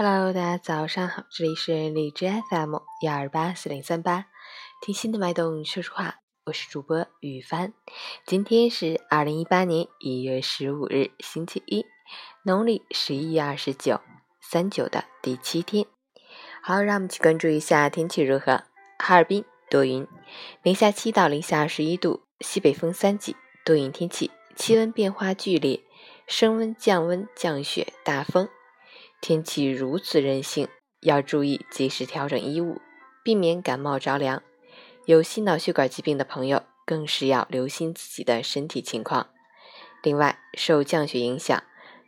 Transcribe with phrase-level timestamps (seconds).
[0.00, 4.26] Hello，大家早上好，这里是荔枝 FM 幺二八四零三八，
[4.80, 7.72] 听心的脉动说实话，我是主播雨帆。
[8.24, 11.84] 今天是二零一八年一月十五日，星期一，
[12.44, 14.00] 农历十一月二十九，
[14.40, 15.84] 三九的第七天。
[16.62, 18.62] 好，让我们一起关注一下天气如何。
[19.00, 20.06] 哈尔滨多云，
[20.62, 23.34] 零下七到零下十一度，西北风三级，
[23.64, 25.80] 多云天气，气温变化剧烈，
[26.28, 28.48] 升温、降温、降雪、大风。
[29.20, 30.68] 天气如此任性，
[31.00, 32.80] 要注意及时调整衣物，
[33.22, 34.42] 避免感冒着凉。
[35.06, 39.30] 有心脑血管疾病的朋友，更是要留心自己的身体情况。
[40.02, 41.62] 另外，受降雪影响，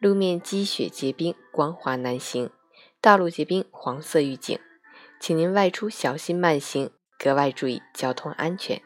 [0.00, 2.50] 路面积雪结冰，光滑难行，
[3.00, 4.58] 道路结冰，黄色预警，
[5.20, 8.82] 请您外出小心慢行，格外注意交通安全。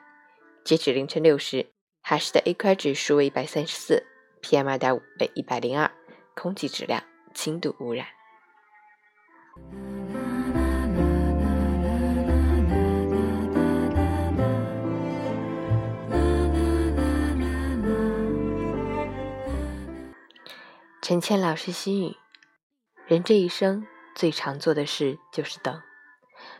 [0.63, 1.71] 截止凌晨六时，
[2.03, 4.05] 海市的 AQI 指数为一百三十四
[4.43, 5.91] ，PM 二点五为一百零二，
[6.35, 7.03] 空气质量。
[7.35, 8.07] 轻度污染。
[21.03, 22.17] 陈倩老师心语：
[23.07, 23.85] 人这一生
[24.15, 25.83] 最常做的事就是等，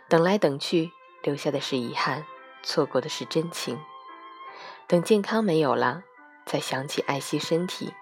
[0.09, 0.91] 等来等去，
[1.23, 2.25] 留下的是遗憾，
[2.65, 3.79] 错过的是真情。
[4.89, 6.03] 等健康没有了，
[6.45, 7.93] 再想起爱惜身体；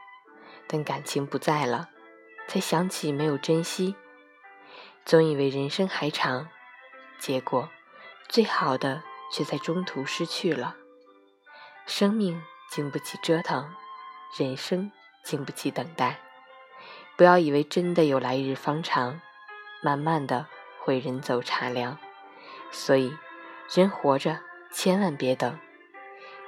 [0.67, 1.91] 等感情不在了。
[2.49, 3.95] 才想起没有珍惜，
[5.05, 6.49] 总以为人生还长，
[7.19, 7.69] 结果
[8.27, 10.75] 最好的却在中途失去了。
[11.87, 13.71] 生命经不起折腾，
[14.39, 14.91] 人生
[15.23, 16.19] 经不起等待。
[17.17, 19.21] 不要以为真的有来日方长，
[19.83, 20.47] 慢慢的
[20.81, 21.99] 会人走茶凉。
[22.71, 23.15] 所以，
[23.75, 24.41] 人活着
[24.73, 25.59] 千万别等，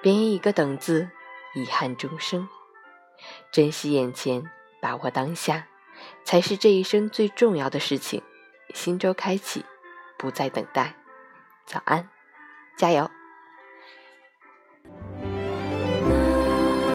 [0.00, 1.10] 别因一个等字，
[1.54, 2.48] 遗憾终生。
[3.50, 5.66] 珍惜眼前，把握当下。
[6.24, 8.22] 才是这一生最重要的事情。
[8.74, 9.64] 新周开启，
[10.16, 10.94] 不再等待。
[11.66, 12.08] 早安，
[12.76, 13.10] 加油！